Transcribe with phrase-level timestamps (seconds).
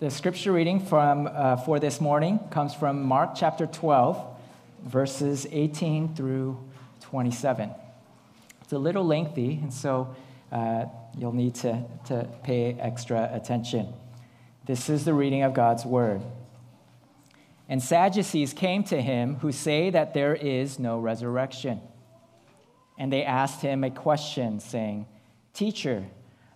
[0.00, 4.26] The scripture reading from, uh, for this morning comes from Mark chapter 12,
[4.82, 6.58] verses 18 through
[7.02, 7.70] 27.
[8.60, 10.16] It's a little lengthy, and so
[10.50, 10.86] uh,
[11.16, 13.94] you'll need to, to pay extra attention.
[14.66, 16.22] This is the reading of God's word.
[17.68, 21.80] And Sadducees came to him who say that there is no resurrection.
[22.98, 25.06] And they asked him a question, saying,
[25.52, 26.04] Teacher,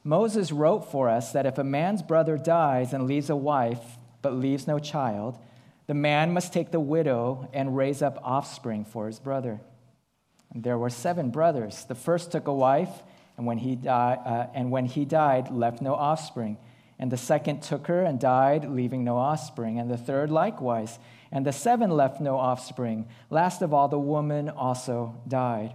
[0.09, 4.33] Moses wrote for us that if a man's brother dies and leaves a wife but
[4.33, 5.39] leaves no child,
[5.87, 9.61] the man must take the widow and raise up offspring for his brother.
[10.51, 11.85] And there were seven brothers.
[11.85, 13.03] The first took a wife,
[13.37, 13.91] and when he, di-
[14.25, 16.57] uh, and when he died, left no offspring.
[16.99, 19.79] And the second took her and died, leaving no offspring.
[19.79, 20.99] And the third likewise.
[21.31, 23.07] And the seven left no offspring.
[23.29, 25.75] Last of all, the woman also died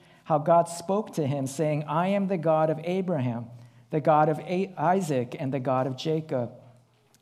[0.31, 3.47] How God spoke to him, saying, I am the God of Abraham,
[3.89, 4.39] the God of
[4.77, 6.53] Isaac, and the God of Jacob.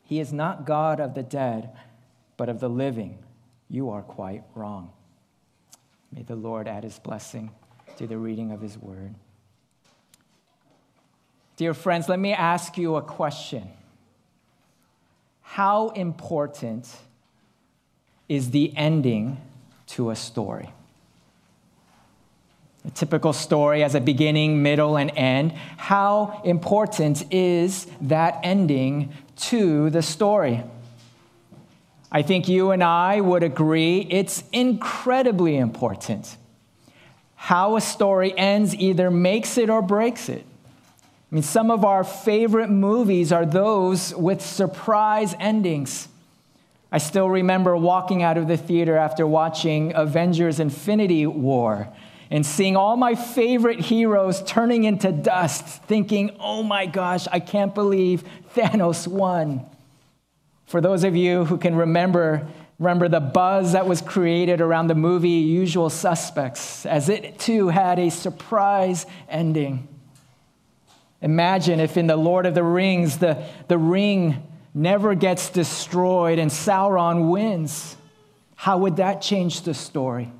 [0.04, 1.70] He is not God of the dead,
[2.36, 3.18] but of the living.
[3.68, 4.92] You are quite wrong.
[6.12, 7.50] May the Lord add his blessing
[7.96, 9.16] to the reading of his word.
[11.56, 13.68] Dear friends, let me ask you a question.
[15.42, 16.88] How important
[18.28, 19.40] is the ending
[19.88, 20.72] to a story?
[22.86, 25.52] A typical story has a beginning, middle, and end.
[25.76, 30.62] How important is that ending to the story?
[32.10, 36.36] I think you and I would agree it's incredibly important.
[37.36, 40.44] How a story ends either makes it or breaks it.
[41.30, 46.08] I mean, some of our favorite movies are those with surprise endings.
[46.90, 51.88] I still remember walking out of the theater after watching Avengers Infinity War
[52.30, 57.74] and seeing all my favorite heroes turning into dust, thinking, oh my gosh, I can't
[57.74, 58.22] believe
[58.54, 59.66] Thanos won.
[60.66, 62.46] For those of you who can remember,
[62.78, 67.98] remember the buzz that was created around the movie Usual Suspects, as it too had
[67.98, 69.88] a surprise ending.
[71.20, 76.50] Imagine if in The Lord of the Rings, the, the ring never gets destroyed and
[76.50, 77.96] Sauron wins.
[78.54, 80.30] How would that change the story?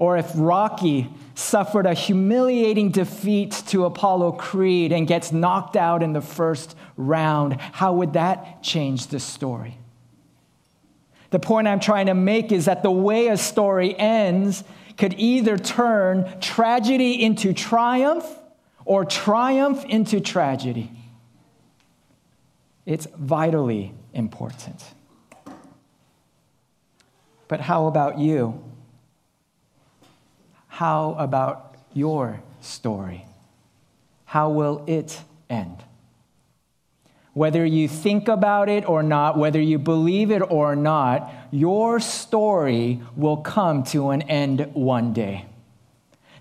[0.00, 6.14] Or if Rocky suffered a humiliating defeat to Apollo Creed and gets knocked out in
[6.14, 9.76] the first round, how would that change the story?
[11.28, 14.64] The point I'm trying to make is that the way a story ends
[14.96, 18.24] could either turn tragedy into triumph
[18.86, 20.90] or triumph into tragedy.
[22.86, 24.82] It's vitally important.
[27.48, 28.64] But how about you?
[30.80, 33.26] How about your story?
[34.24, 35.20] How will it
[35.50, 35.76] end?
[37.34, 42.98] Whether you think about it or not, whether you believe it or not, your story
[43.14, 45.44] will come to an end one day.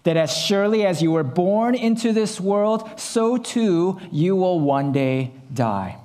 [0.04, 4.94] That as surely as you were born into this world, so too you will one
[4.94, 5.98] day die.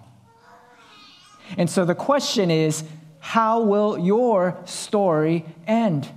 [1.56, 2.83] And so the question is
[3.21, 6.11] how will your story end?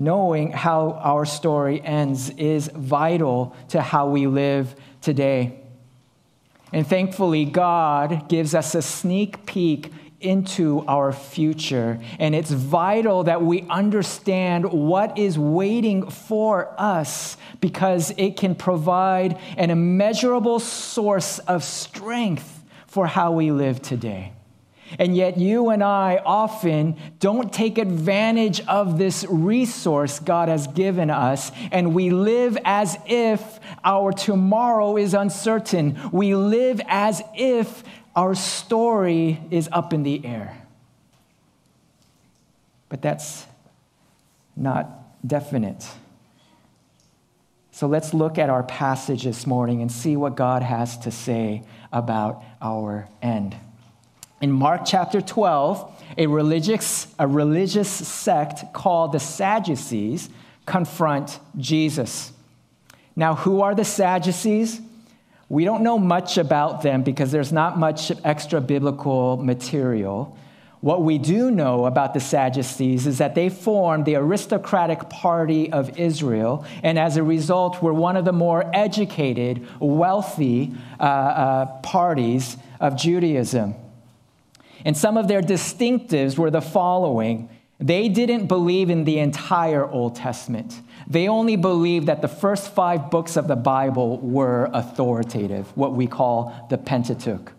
[0.00, 5.60] Knowing how our story ends is vital to how we live today.
[6.72, 12.00] And thankfully, God gives us a sneak peek into our future.
[12.18, 19.38] And it's vital that we understand what is waiting for us because it can provide
[19.58, 24.32] an immeasurable source of strength for how we live today.
[24.98, 31.10] And yet, you and I often don't take advantage of this resource God has given
[31.10, 35.98] us, and we live as if our tomorrow is uncertain.
[36.12, 37.84] We live as if
[38.16, 40.56] our story is up in the air.
[42.88, 43.46] But that's
[44.56, 45.86] not definite.
[47.70, 51.62] So let's look at our passage this morning and see what God has to say
[51.92, 53.56] about our end.
[54.40, 60.30] In Mark chapter 12, a religious, a religious sect called the Sadducees
[60.64, 62.32] confront Jesus.
[63.14, 64.80] Now, who are the Sadducees?
[65.50, 70.38] We don't know much about them because there's not much extra biblical material.
[70.80, 75.98] What we do know about the Sadducees is that they formed the aristocratic party of
[75.98, 82.56] Israel, and as a result, were one of the more educated, wealthy uh, uh, parties
[82.80, 83.74] of Judaism.
[84.84, 87.48] And some of their distinctives were the following
[87.80, 90.82] they didn't believe in the entire Old Testament.
[91.08, 96.06] They only believed that the first five books of the Bible were authoritative, what we
[96.06, 97.52] call the Pentateuch.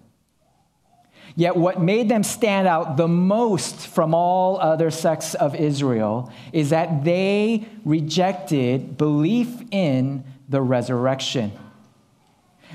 [1.35, 6.69] Yet, what made them stand out the most from all other sects of Israel is
[6.69, 11.51] that they rejected belief in the resurrection.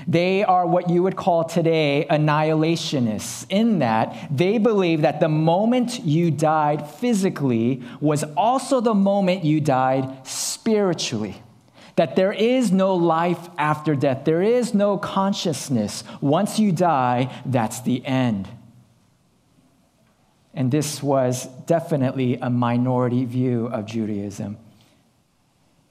[0.07, 5.99] They are what you would call today annihilationists, in that they believe that the moment
[5.99, 11.41] you died physically was also the moment you died spiritually.
[11.97, 16.05] That there is no life after death, there is no consciousness.
[16.21, 18.47] Once you die, that's the end.
[20.53, 24.57] And this was definitely a minority view of Judaism.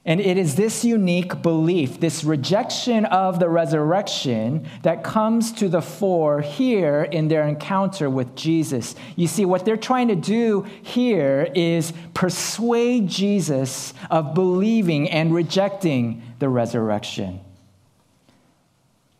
[0.07, 5.81] And it is this unique belief, this rejection of the resurrection, that comes to the
[5.81, 8.95] fore here in their encounter with Jesus.
[9.17, 16.23] You see, what they're trying to do here is persuade Jesus of believing and rejecting
[16.39, 17.41] the resurrection.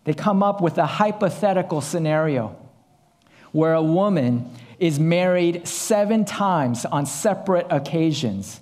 [0.06, 2.56] They come up with a hypothetical scenario
[3.51, 4.50] where a woman
[4.80, 8.62] is married seven times on separate occasions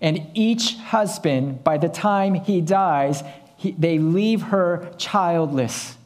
[0.00, 3.22] and each husband, by the time he dies,
[3.56, 5.96] he, they leave her childless.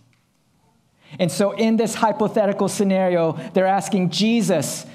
[1.18, 4.86] And so, in this hypothetical scenario, they're asking Jesus,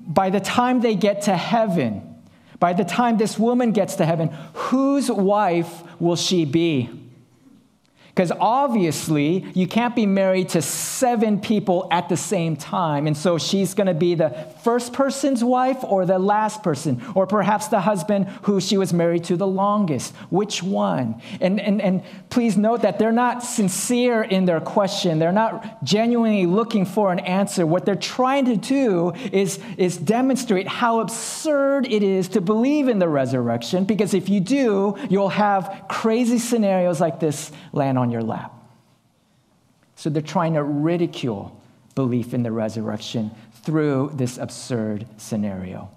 [0.00, 2.16] by the time they get to heaven,
[2.58, 6.90] by the time this woman gets to heaven, whose wife will she be?
[8.20, 13.06] Because obviously, you can't be married to seven people at the same time.
[13.06, 14.28] And so she's going to be the
[14.62, 19.24] first person's wife or the last person, or perhaps the husband who she was married
[19.24, 20.14] to the longest.
[20.28, 21.22] Which one?
[21.40, 26.44] And, and, and please note that they're not sincere in their question, they're not genuinely
[26.44, 27.66] looking for an answer.
[27.66, 32.98] What they're trying to do is, is demonstrate how absurd it is to believe in
[32.98, 38.22] the resurrection, because if you do, you'll have crazy scenarios like this land on your
[38.22, 38.52] lap.
[39.96, 41.60] So they're trying to ridicule
[41.94, 43.30] belief in the resurrection
[43.62, 45.90] through this absurd scenario.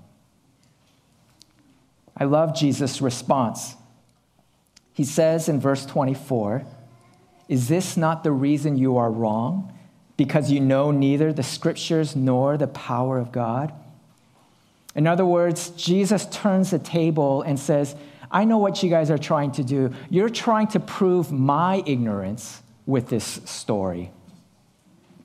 [2.18, 3.76] I love Jesus' response.
[4.94, 6.64] He says in verse 24,
[7.50, 9.74] Is this not the reason you are wrong?
[10.16, 13.74] Because you know neither the scriptures nor the power of God?
[14.96, 17.96] In other words, Jesus turns the table and says,
[18.34, 19.94] I know what you guys are trying to do.
[20.10, 24.12] You're trying to prove my ignorance with this story.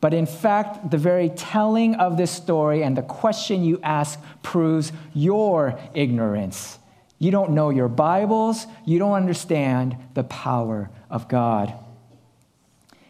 [0.00, 4.92] But in fact, the very telling of this story and the question you ask proves
[5.14, 6.78] your ignorance.
[7.18, 11.74] You don't know your Bibles, you don't understand the power of God.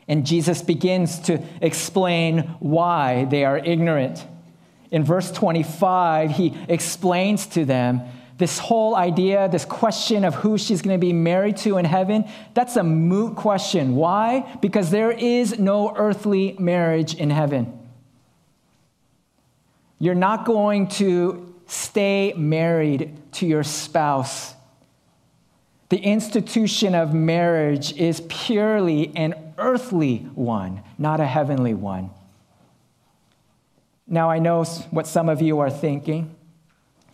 [0.06, 4.24] And Jesus begins to explain why they are ignorant.
[4.90, 8.00] In verse 25, he explains to them
[8.38, 12.24] this whole idea, this question of who she's going to be married to in heaven,
[12.54, 13.96] that's a moot question.
[13.96, 14.56] Why?
[14.60, 17.76] Because there is no earthly marriage in heaven.
[19.98, 24.54] You're not going to stay married to your spouse.
[25.88, 32.10] The institution of marriage is purely an earthly one, not a heavenly one.
[34.06, 36.34] Now, I know what some of you are thinking.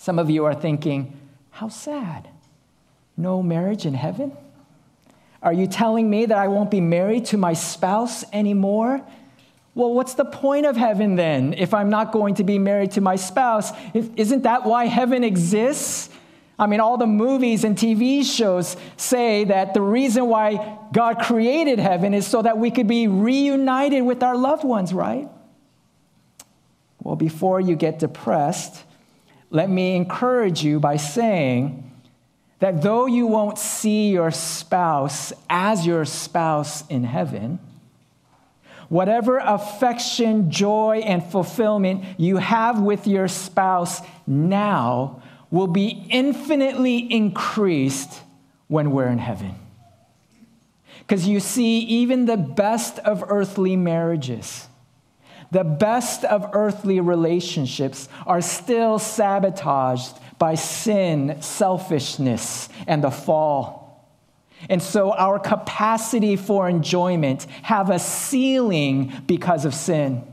[0.04, 1.18] Some of you are thinking,
[1.48, 2.28] how sad.
[3.16, 4.36] No marriage in heaven?
[5.42, 9.00] Are you telling me that I won't be married to my spouse anymore?
[9.74, 13.00] Well, what's the point of heaven then if I'm not going to be married to
[13.00, 13.72] my spouse?
[13.94, 16.10] Isn't that why heaven exists?
[16.58, 21.78] I mean, all the movies and TV shows say that the reason why God created
[21.78, 25.30] heaven is so that we could be reunited with our loved ones, right?
[27.02, 28.84] Well, before you get depressed,
[29.54, 31.88] let me encourage you by saying
[32.58, 37.60] that though you won't see your spouse as your spouse in heaven,
[38.88, 48.22] whatever affection, joy, and fulfillment you have with your spouse now will be infinitely increased
[48.66, 49.54] when we're in heaven.
[50.98, 54.66] Because you see, even the best of earthly marriages,
[55.54, 64.04] the best of earthly relationships are still sabotaged by sin, selfishness, and the fall.
[64.68, 70.24] And so our capacity for enjoyment have a ceiling because of sin.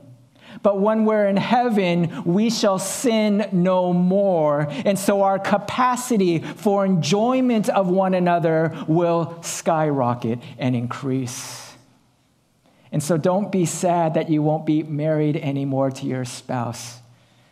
[0.64, 4.66] But when we're in heaven, we shall sin no more.
[4.72, 11.61] And so our capacity for enjoyment of one another will skyrocket and increase.
[12.92, 17.00] And so don't be sad that you won't be married anymore to your spouse,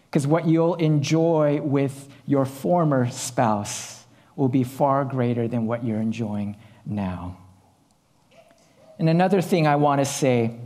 [0.06, 4.04] because what you'll enjoy with your former spouse
[4.36, 7.38] will be far greater than what you're enjoying now.
[8.98, 10.60] And another thing I want to say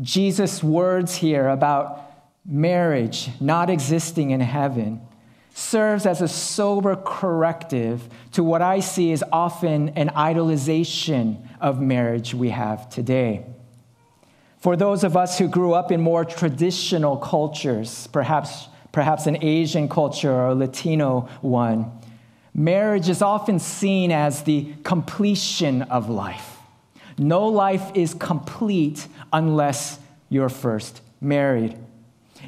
[0.00, 2.02] Jesus' words here about
[2.44, 5.00] marriage not existing in heaven
[5.54, 12.34] serves as a sober corrective to what I see as often an idolization of marriage
[12.34, 13.44] we have today.
[14.60, 19.88] For those of us who grew up in more traditional cultures, perhaps, perhaps an Asian
[19.88, 21.90] culture or a Latino one,
[22.52, 26.58] marriage is often seen as the completion of life.
[27.16, 29.98] No life is complete unless
[30.28, 31.78] you're first married.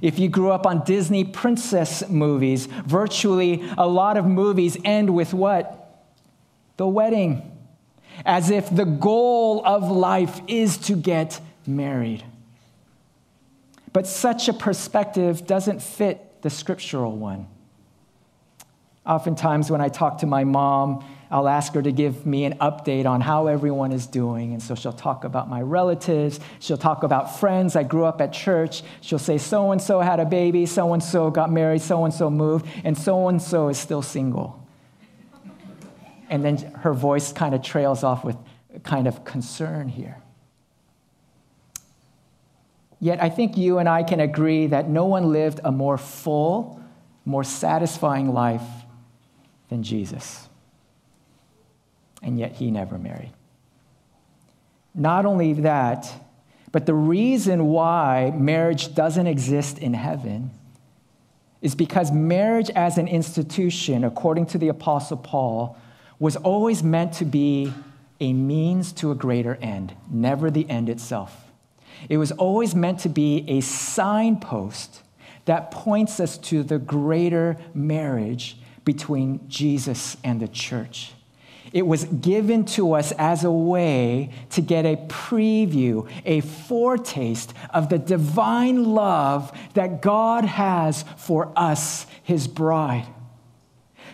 [0.03, 5.33] If you grew up on Disney princess movies, virtually a lot of movies end with
[5.33, 6.05] what?
[6.77, 7.51] The wedding.
[8.27, 12.25] As if the goal of life is to get married.
[13.93, 17.47] But such a perspective doesn't fit the scriptural one.
[19.05, 23.05] Oftentimes, when I talk to my mom, I'll ask her to give me an update
[23.07, 24.53] on how everyone is doing.
[24.53, 26.39] And so she'll talk about my relatives.
[26.61, 27.75] She'll talk about friends.
[27.75, 28.83] I grew up at church.
[29.01, 32.15] She'll say, so and so had a baby, so and so got married, so and
[32.15, 34.65] so moved, and so and so is still single.
[36.29, 38.37] And then her voice kind of trails off with
[38.85, 40.22] kind of concern here.
[43.03, 46.81] Yet I think you and I can agree that no one lived a more full,
[47.25, 48.63] more satisfying life
[49.69, 50.49] than Jesus.
[52.23, 53.33] And yet he never married.
[54.95, 56.13] Not only that,
[56.71, 60.53] but the reason why marriage doesn't exist in heaven
[61.61, 65.77] is because marriage as an institution, according to the Apostle Paul,
[66.21, 67.73] was always meant to be
[68.21, 71.52] a means to a greater end, never the end itself.
[72.09, 75.03] It was always meant to be a signpost
[75.45, 81.13] that points us to the greater marriage between Jesus and the church.
[81.73, 87.89] It was given to us as a way to get a preview, a foretaste of
[87.89, 93.07] the divine love that God has for us, his bride.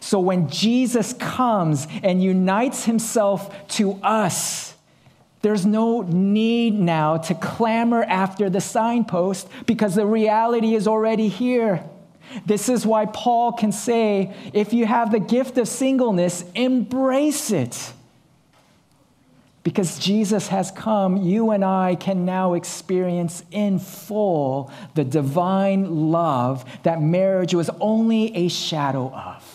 [0.01, 4.68] So when Jesus comes and unites himself to us,
[5.43, 11.85] there's no need now to clamor after the signpost because the reality is already here.
[12.45, 17.93] This is why Paul can say if you have the gift of singleness, embrace it.
[19.63, 26.65] Because Jesus has come, you and I can now experience in full the divine love
[26.85, 29.48] that marriage was only a shadow of.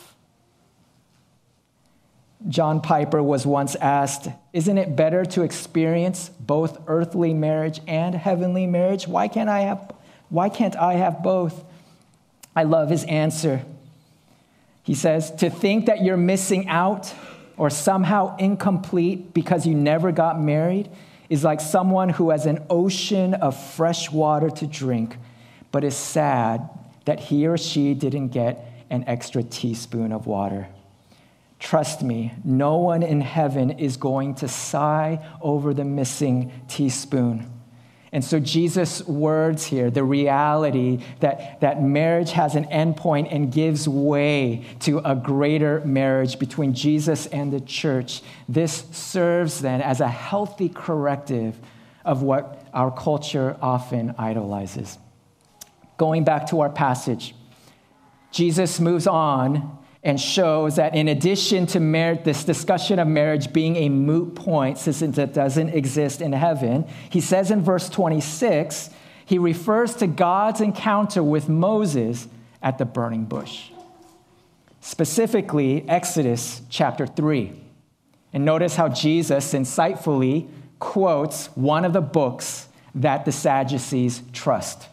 [2.47, 8.67] John Piper was once asked, Isn't it better to experience both earthly marriage and heavenly
[8.67, 9.07] marriage?
[9.07, 9.91] Why can't I have,
[10.29, 11.63] why can't I have both?
[12.55, 13.63] I love his answer.
[14.83, 17.13] He says, To think that you're missing out
[17.55, 20.89] or somehow incomplete because you never got married
[21.29, 25.17] is like someone who has an ocean of fresh water to drink,
[25.71, 26.69] but is sad
[27.05, 30.67] that he or she didn't get an extra teaspoon of water.
[31.63, 37.49] Trust me, no one in heaven is going to sigh over the missing teaspoon.
[38.11, 43.87] And so, Jesus' words here, the reality that, that marriage has an endpoint and gives
[43.87, 50.09] way to a greater marriage between Jesus and the church, this serves then as a
[50.09, 51.57] healthy corrective
[52.03, 54.97] of what our culture often idolizes.
[55.95, 57.33] Going back to our passage,
[58.31, 61.79] Jesus moves on and shows that in addition to
[62.23, 67.21] this discussion of marriage being a moot point, since it doesn't exist in heaven, he
[67.21, 68.89] says in verse 26,
[69.25, 72.27] he refers to God's encounter with Moses
[72.61, 73.69] at the burning bush.
[74.81, 77.53] Specifically, Exodus chapter 3.
[78.33, 84.89] And notice how Jesus insightfully quotes one of the books that the Sadducees trust.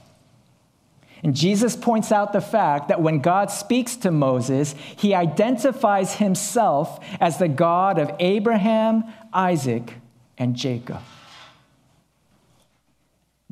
[1.22, 7.04] And Jesus points out the fact that when God speaks to Moses, he identifies himself
[7.20, 9.94] as the God of Abraham, Isaac,
[10.38, 11.00] and Jacob.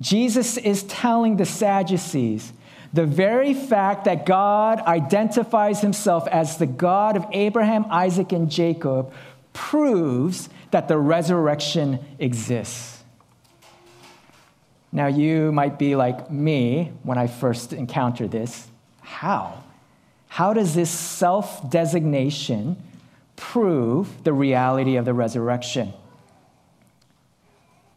[0.00, 2.52] Jesus is telling the Sadducees
[2.92, 9.12] the very fact that God identifies himself as the God of Abraham, Isaac, and Jacob
[9.52, 12.97] proves that the resurrection exists.
[14.90, 18.68] Now, you might be like me when I first encountered this.
[19.00, 19.62] How?
[20.28, 22.76] How does this self designation
[23.36, 25.92] prove the reality of the resurrection?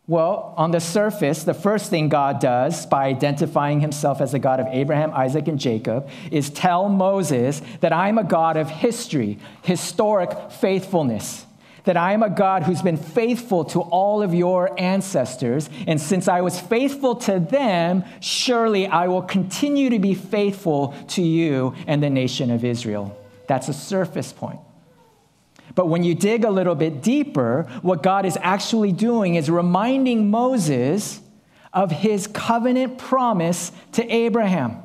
[0.08, 4.60] Well, on the surface, the first thing God does by identifying himself as the God
[4.60, 10.52] of Abraham, Isaac, and Jacob is tell Moses that I'm a God of history, historic
[10.52, 11.46] faithfulness.
[11.86, 16.28] That I am a God who's been faithful to all of your ancestors, and since
[16.28, 22.04] I was faithful to them, surely I will continue to be faithful to you and
[22.04, 23.18] the nation of Israel.
[23.48, 24.60] That's a surface point.
[25.74, 30.30] But when you dig a little bit deeper, what God is actually doing is reminding
[30.30, 31.22] Moses
[31.74, 34.78] of his covenant promise to Abraham.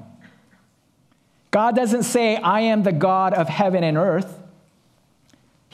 [1.50, 4.38] God doesn't say, I am the God of heaven and earth.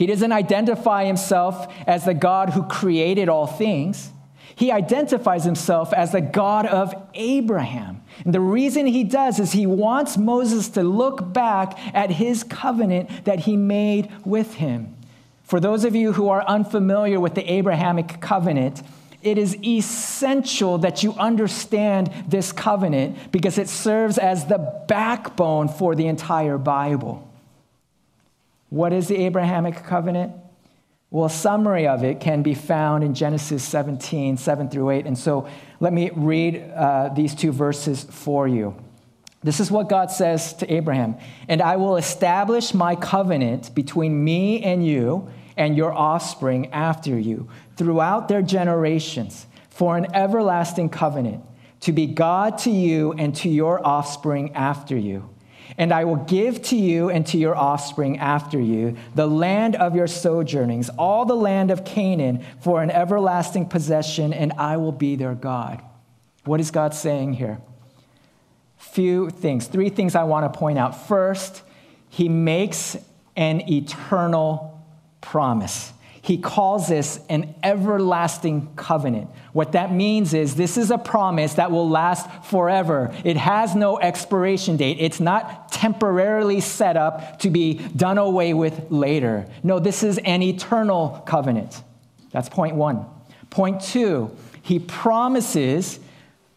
[0.02, 4.10] He doesn't identify himself as the God who created all things.
[4.56, 8.02] He identifies himself as the God of Abraham.
[8.24, 13.26] And the reason he does is he wants Moses to look back at his covenant
[13.26, 14.96] that he made with him.
[15.44, 18.82] For those of you who are unfamiliar with the Abrahamic covenant,
[19.22, 25.94] it is essential that you understand this covenant because it serves as the backbone for
[25.94, 27.31] the entire Bible.
[28.72, 30.32] What is the Abrahamic covenant?
[31.10, 35.04] Well, a summary of it can be found in Genesis 17, 7 through 8.
[35.04, 35.46] And so
[35.78, 38.74] let me read uh, these two verses for you.
[39.42, 41.16] This is what God says to Abraham
[41.48, 47.50] And I will establish my covenant between me and you and your offspring after you
[47.76, 51.44] throughout their generations for an everlasting covenant
[51.80, 55.28] to be God to you and to your offspring after you.
[55.78, 59.94] And I will give to you and to your offspring after you the land of
[59.94, 65.16] your sojournings, all the land of Canaan, for an everlasting possession, and I will be
[65.16, 65.82] their God.
[66.44, 67.60] What is God saying here?
[68.76, 71.06] Few things, three things I want to point out.
[71.06, 71.62] First,
[72.08, 72.96] he makes
[73.36, 74.84] an eternal
[75.20, 75.92] promise.
[76.24, 79.28] He calls this an everlasting covenant.
[79.52, 83.12] What that means is this is a promise that will last forever.
[83.24, 84.98] It has no expiration date.
[85.00, 89.48] It's not temporarily set up to be done away with later.
[89.64, 91.82] No, this is an eternal covenant.
[92.30, 93.04] That's point one.
[93.50, 94.30] Point two,
[94.62, 95.98] he promises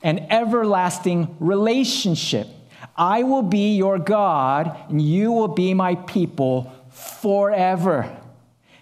[0.03, 2.47] an everlasting relationship.
[2.95, 8.15] I will be your God, and you will be my people forever.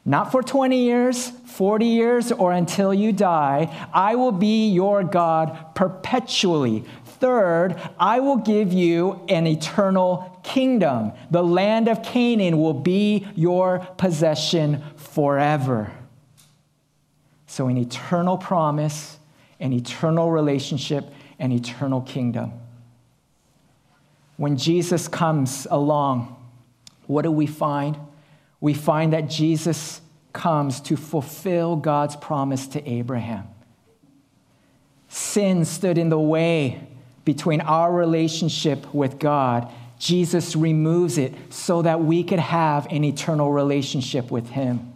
[0.05, 3.87] Not for 20 years, 40 years, or until you die.
[3.93, 6.83] I will be your God perpetually.
[7.05, 11.13] Third, I will give you an eternal kingdom.
[11.31, 15.91] The land of Canaan will be your possession forever.
[17.47, 19.19] So, an eternal promise,
[19.59, 22.51] an eternal relationship, an eternal kingdom.
[24.35, 26.35] When Jesus comes along,
[27.07, 27.95] what do we find?
[28.63, 29.99] We find that Jesus
[30.31, 33.45] comes to fulfill God's promise to Abraham.
[35.09, 36.87] Sin stood in the way
[37.25, 39.69] between our relationship with God.
[39.99, 44.93] Jesus removes it so that we could have an eternal relationship with Him.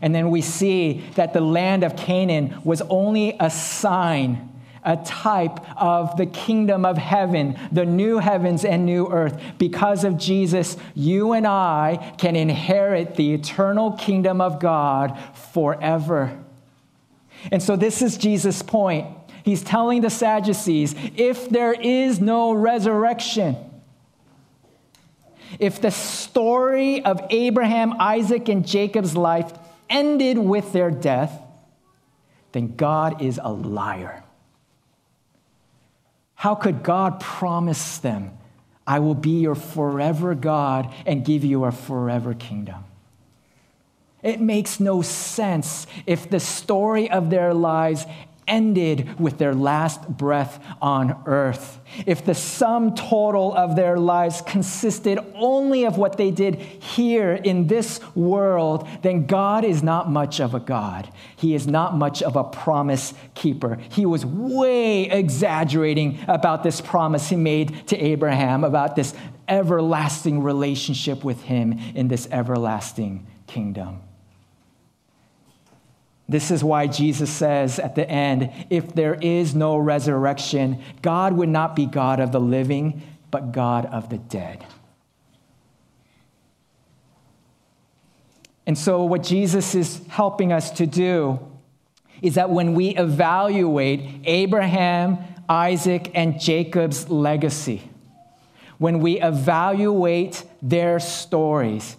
[0.00, 4.48] And then we see that the land of Canaan was only a sign
[4.86, 9.38] a type of the kingdom of heaven, the new heavens and new earth.
[9.58, 15.18] Because of Jesus, you and I can inherit the eternal kingdom of God
[15.52, 16.38] forever.
[17.50, 19.08] And so, this is Jesus' point.
[19.44, 23.56] He's telling the Sadducees if there is no resurrection,
[25.58, 29.52] if the story of Abraham, Isaac, and Jacob's life
[29.88, 31.40] ended with their death,
[32.52, 34.24] then God is a liar.
[36.36, 38.38] How could God promise them,
[38.86, 42.84] I will be your forever God and give you a forever kingdom?
[44.22, 48.06] It makes no sense if the story of their lives
[48.48, 51.80] ended with their last breath on earth.
[52.04, 57.66] If the sum total of their lives consisted only of what they did here in
[57.66, 61.10] this world, then God is not much of a God.
[61.36, 63.78] He is not much of a promise keeper.
[63.90, 69.14] He was way exaggerating about this promise he made to Abraham, about this
[69.48, 74.00] everlasting relationship with him in this everlasting kingdom.
[76.28, 81.48] This is why Jesus says at the end if there is no resurrection, God would
[81.48, 84.64] not be God of the living, but God of the dead.
[88.66, 91.38] And so, what Jesus is helping us to do
[92.20, 97.88] is that when we evaluate Abraham, Isaac, and Jacob's legacy,
[98.78, 101.96] when we evaluate their stories,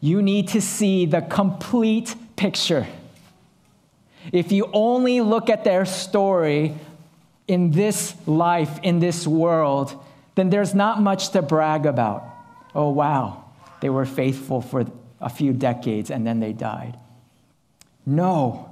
[0.00, 2.86] you need to see the complete picture.
[4.32, 6.74] If you only look at their story
[7.46, 9.94] in this life, in this world,
[10.34, 12.24] then there's not much to brag about.
[12.74, 13.44] Oh, wow,
[13.80, 14.86] they were faithful for
[15.20, 16.96] a few decades and then they died.
[18.06, 18.64] No.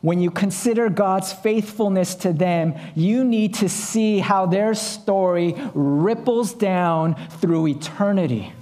[0.00, 6.54] When you consider God's faithfulness to them, you need to see how their story ripples
[6.54, 8.52] down through eternity.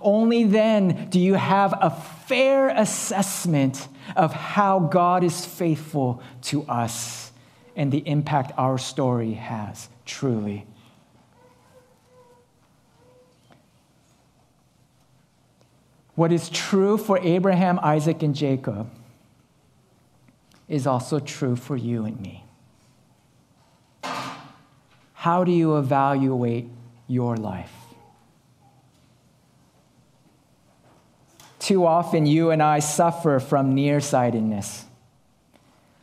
[0.00, 7.32] Only then do you have a fair assessment of how God is faithful to us
[7.76, 10.66] and the impact our story has, truly.
[16.14, 18.90] What is true for Abraham, Isaac, and Jacob
[20.68, 22.44] is also true for you and me.
[25.14, 26.68] How do you evaluate
[27.06, 27.81] your life?
[31.62, 34.84] Too often, you and I suffer from nearsightedness.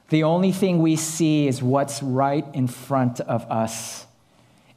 [0.08, 4.06] The only thing we see is what's right in front of us.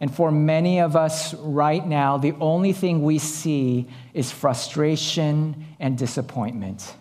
[0.00, 5.96] And for many of us right now, the only thing we see is frustration and
[5.96, 6.96] disappointment.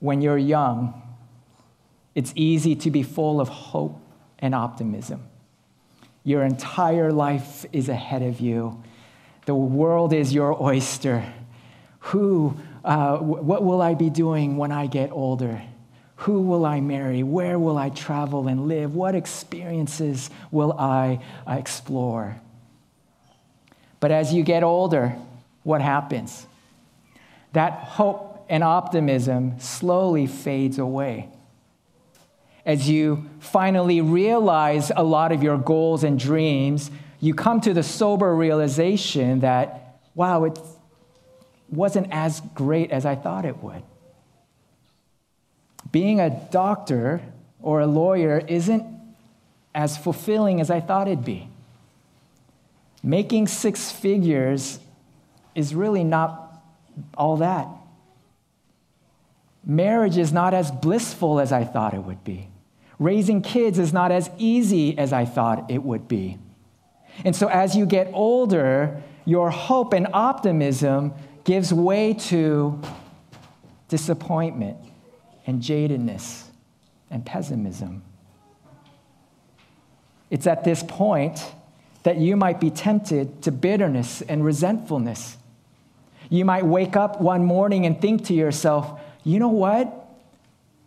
[0.00, 1.00] When you're young,
[2.16, 4.00] it's easy to be full of hope
[4.40, 5.22] and optimism.
[6.24, 8.82] Your entire life is ahead of you.
[9.46, 11.24] The world is your oyster.
[11.98, 15.62] Who, uh, what will I be doing when I get older?
[16.16, 17.22] Who will I marry?
[17.22, 18.94] Where will I travel and live?
[18.94, 22.40] What experiences will I uh, explore?
[24.00, 25.16] But as you get older,
[25.62, 26.46] what happens?
[27.52, 31.30] That hope and optimism slowly fades away.
[32.66, 36.90] As you finally realize a lot of your goals and dreams,
[37.24, 40.58] you come to the sober realization that, wow, it
[41.70, 43.82] wasn't as great as I thought it would
[45.94, 47.20] being a doctor
[47.62, 48.84] or a lawyer isn't
[49.76, 51.48] as fulfilling as I thought it'd be.
[53.00, 54.80] Making six figures
[55.54, 56.52] is really not
[57.16, 57.68] all that.
[59.64, 62.48] Marriage is not as blissful as I thought it would be.
[62.98, 66.38] Raising kids is not as easy as I thought it would be.
[67.22, 71.12] And so, as you get older, your hope and optimism
[71.44, 72.80] gives way to
[73.88, 74.78] disappointment
[75.46, 76.44] and jadedness
[77.10, 78.02] and pessimism.
[80.30, 81.52] It's at this point
[82.02, 85.36] that you might be tempted to bitterness and resentfulness.
[86.28, 90.08] You might wake up one morning and think to yourself, you know what?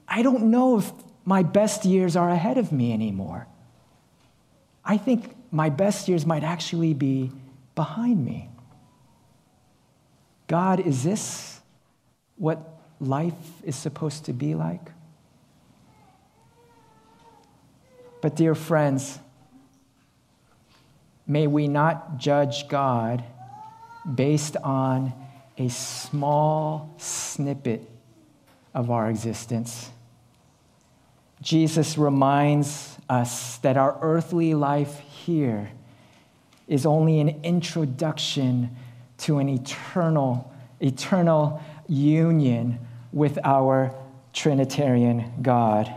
[0.07, 0.91] I don't know if
[1.25, 3.47] my best years are ahead of me anymore.
[4.83, 7.31] I think my best years might actually be
[7.75, 8.49] behind me.
[10.47, 11.59] God, is this
[12.37, 13.33] what life
[13.63, 14.91] is supposed to be like.
[18.21, 19.19] But, dear friends,
[21.27, 23.23] may we not judge God
[24.15, 25.13] based on
[25.57, 27.87] a small snippet
[28.73, 29.91] of our existence.
[31.41, 35.69] Jesus reminds us that our earthly life here
[36.69, 38.69] is only an introduction
[39.17, 42.79] to an eternal, eternal union
[43.11, 43.93] with our
[44.31, 45.93] Trinitarian God.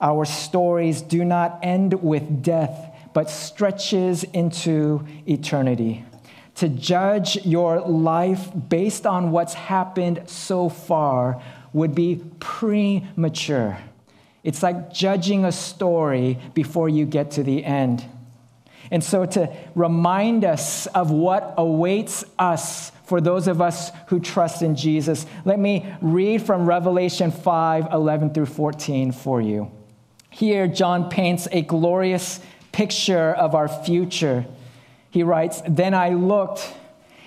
[0.00, 6.04] Our stories do not end with death, but stretches into eternity.
[6.56, 11.40] To judge your life based on what's happened so far
[11.72, 13.78] would be premature.
[14.42, 18.04] It's like judging a story before you get to the end.
[18.90, 24.62] And so, to remind us of what awaits us for those of us who trust
[24.62, 25.26] in Jesus.
[25.44, 29.70] Let me read from Revelation 5 11 through 14 for you.
[30.30, 32.40] Here, John paints a glorious
[32.72, 34.46] picture of our future.
[35.10, 36.72] He writes, Then I looked,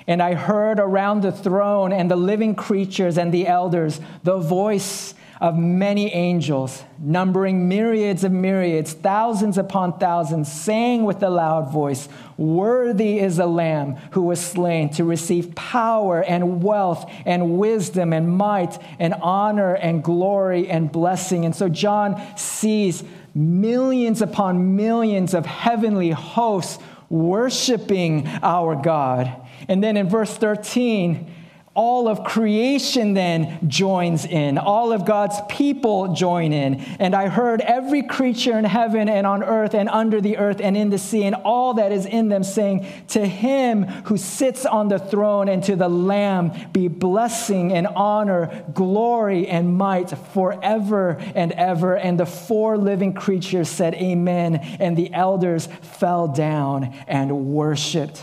[0.08, 5.14] and I heard around the throne and the living creatures and the elders the voice
[5.42, 12.08] of many angels, numbering myriads of myriads, thousands upon thousands, saying with a loud voice,
[12.38, 18.38] Worthy is the Lamb who was slain to receive power and wealth and wisdom and
[18.38, 21.46] might and honor and glory and blessing.
[21.46, 23.04] And so John sees
[23.36, 29.32] millions upon millions of heavenly hosts worshiping our God.
[29.68, 31.32] And then in verse 13,
[31.76, 34.60] all of creation then joins in.
[34.60, 36.76] All of God's people join in.
[37.00, 40.78] And I heard every creature in heaven and on earth and under the earth and
[40.78, 44.88] in the sea and all that is in them saying, To him who sits on
[44.88, 51.54] the throne and to the Lamb be blessing and honor, glory and might forever and
[51.54, 51.96] ever.
[51.96, 54.58] And the four living creatures said, Amen.
[54.58, 58.22] And the elders fell down and worshiped.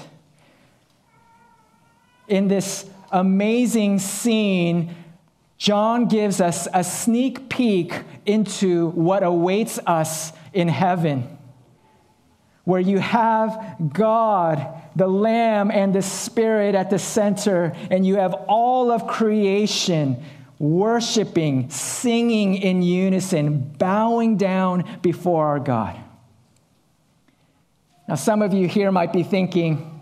[2.29, 4.95] In this amazing scene,
[5.59, 7.95] John gives us a sneak peek
[8.25, 11.39] into what awaits us in heaven,
[12.65, 18.33] where you have God, the Lamb, and the Spirit at the center, and you have
[18.49, 20.23] all of creation
[20.59, 25.99] worshiping, singing in unison, bowing down before our God.
[28.07, 30.00] Now, some of you here might be thinking,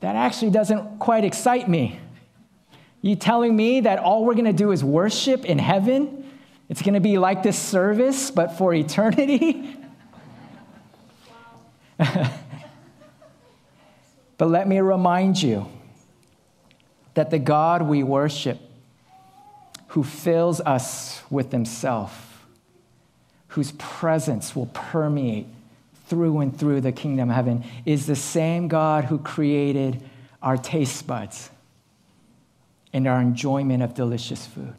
[0.00, 1.98] that actually doesn't quite excite me.
[3.02, 6.30] You telling me that all we're going to do is worship in heaven?
[6.68, 9.76] It's going to be like this service, but for eternity?
[11.98, 12.30] but
[14.40, 15.66] let me remind you
[17.14, 18.58] that the God we worship,
[19.88, 22.46] who fills us with himself,
[23.48, 25.46] whose presence will permeate
[26.06, 30.02] through and through the kingdom of heaven is the same God who created
[30.42, 31.50] our taste buds
[32.92, 34.74] and our enjoyment of delicious food.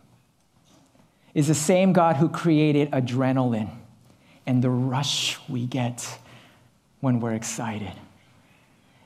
[1.33, 3.69] Is the same God who created adrenaline
[4.45, 6.17] and the rush we get
[7.01, 7.91] when we're excited.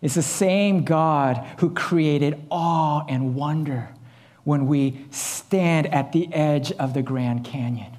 [0.02, 3.90] It's the same God who created awe and wonder
[4.44, 7.98] when we stand at the edge of the Grand Canyon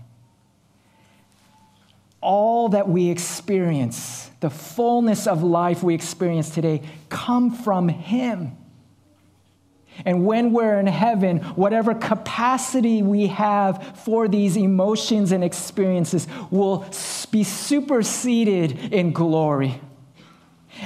[2.23, 8.57] all that we experience, the fullness of life we experience today, come from Him.
[10.05, 16.87] And when we're in heaven, whatever capacity we have for these emotions and experiences will
[17.31, 19.81] be superseded in glory.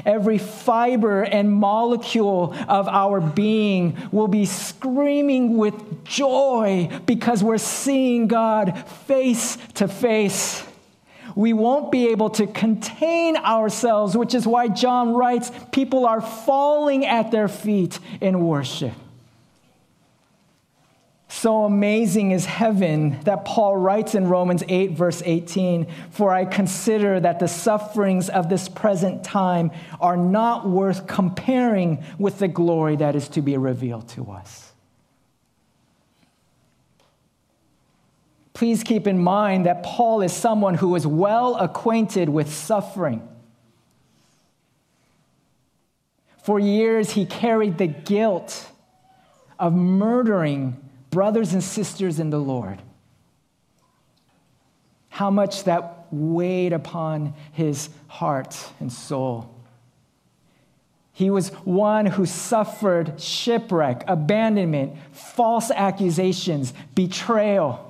[0.04, 8.26] Every fiber and molecule of our being will be screaming with joy because we're seeing
[8.26, 10.66] God face to face
[11.36, 17.06] we won't be able to contain ourselves, which is why John writes people are falling
[17.06, 18.94] at their feet in worship.
[21.28, 27.20] So amazing is heaven that Paul writes in Romans 8, verse 18 For I consider
[27.20, 29.70] that the sufferings of this present time
[30.00, 34.72] are not worth comparing with the glory that is to be revealed to us.
[38.56, 43.20] Please keep in mind that Paul is someone who is well acquainted with suffering.
[46.42, 48.70] For years, he carried the guilt
[49.58, 50.74] of murdering
[51.10, 52.80] brothers and sisters in the Lord.
[55.10, 59.54] How much that weighed upon his heart and soul.
[61.12, 67.85] He was one who suffered shipwreck, abandonment, false accusations, betrayal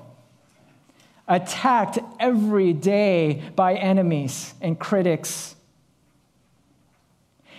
[1.28, 5.56] attacked every day by enemies and critics.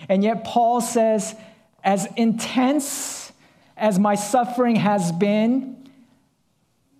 [0.08, 1.34] And yet, Paul says,
[1.84, 3.32] as intense
[3.76, 5.76] as my suffering has been,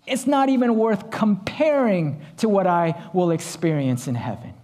[0.07, 4.54] it's not even worth comparing to what I will experience in heaven.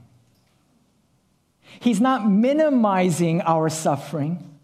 [1.80, 4.58] He's not minimizing our suffering,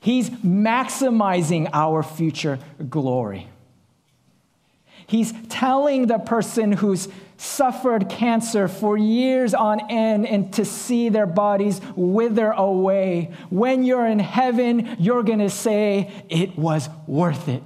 [0.00, 3.48] he's maximizing our future glory.
[5.06, 11.26] He's telling the person who's suffered cancer for years on end and to see their
[11.26, 13.32] bodies wither away.
[13.50, 17.62] When you're in heaven, you're going to say, It was worth it.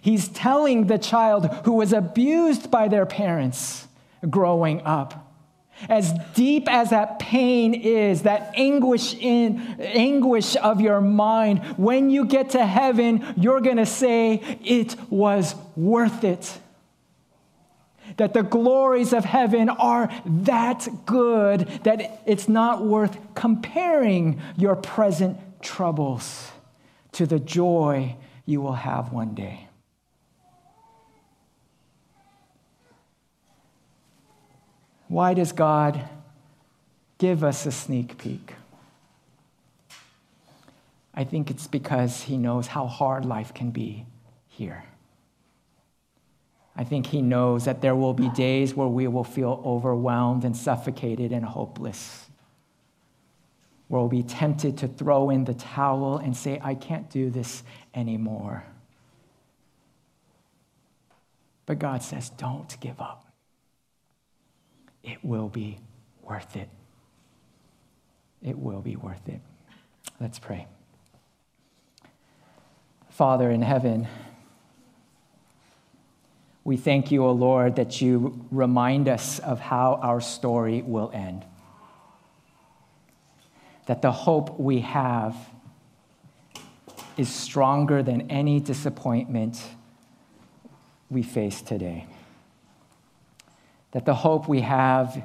[0.00, 3.86] He's telling the child who was abused by their parents
[4.28, 5.21] growing up
[5.88, 12.24] as deep as that pain is, that anguish in anguish of your mind, when you
[12.24, 16.58] get to heaven, you're going to say it was worth it.
[18.16, 25.38] That the glories of heaven are that good that it's not worth comparing your present
[25.62, 26.50] troubles
[27.12, 29.68] to the joy you will have one day.
[35.12, 36.08] Why does God
[37.18, 38.54] give us a sneak peek?
[41.12, 44.06] I think it's because he knows how hard life can be
[44.48, 44.84] here.
[46.74, 50.56] I think he knows that there will be days where we will feel overwhelmed and
[50.56, 52.30] suffocated and hopeless.
[53.88, 57.62] where we'll be tempted to throw in the towel and say, I can't do this
[57.94, 58.64] anymore.
[61.66, 63.31] But God says, don't give up.
[65.02, 65.78] It will be
[66.22, 66.68] worth it.
[68.42, 69.40] It will be worth it.
[70.20, 70.66] Let's pray.
[73.10, 74.08] Father in heaven,
[76.64, 81.44] we thank you, O Lord, that you remind us of how our story will end.
[83.86, 85.36] That the hope we have
[87.16, 89.62] is stronger than any disappointment
[91.10, 92.06] we face today.
[93.92, 95.22] That the hope we have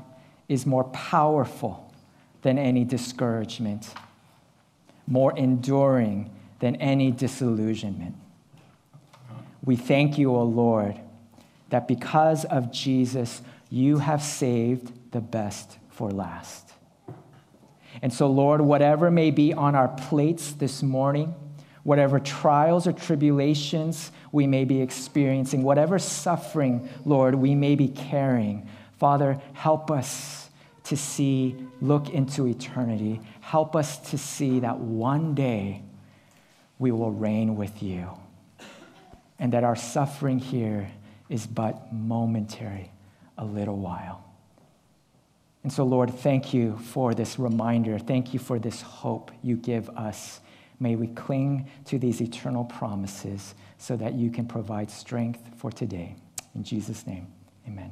[0.48, 1.92] is more powerful
[2.42, 3.94] than any discouragement,
[5.06, 8.16] more enduring than any disillusionment.
[9.64, 11.00] We thank you, O Lord,
[11.70, 16.72] that because of Jesus, you have saved the best for last.
[18.02, 21.34] And so, Lord, whatever may be on our plates this morning,
[21.84, 28.70] whatever trials or tribulations we may be experiencing, whatever suffering, Lord, we may be carrying,
[29.00, 30.52] Father, help us
[30.84, 33.20] to see, look into eternity.
[33.42, 35.82] Help us to see that one day
[36.78, 38.08] we will reign with you
[39.40, 40.88] and that our suffering here
[41.30, 42.92] is but momentary,
[43.40, 44.24] a little while.
[45.64, 47.98] And so, Lord, thank you for this reminder.
[47.98, 50.42] Thank you for this hope you give us.
[50.80, 56.16] May we cling to these eternal promises so that you can provide strength for today.
[56.56, 57.28] In Jesus' name,
[57.68, 57.92] amen.